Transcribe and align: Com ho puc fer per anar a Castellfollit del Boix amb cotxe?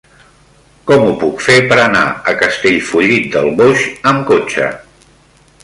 Com 0.91 1.03
ho 1.09 1.11
puc 1.23 1.43
fer 1.47 1.57
per 1.73 1.77
anar 1.83 2.01
a 2.31 2.33
Castellfollit 2.39 3.29
del 3.37 3.53
Boix 3.61 3.85
amb 4.13 4.25
cotxe? 4.33 4.71